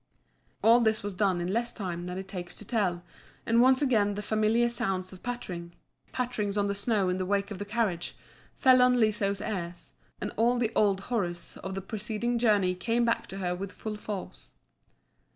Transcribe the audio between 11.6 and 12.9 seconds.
the preceding journey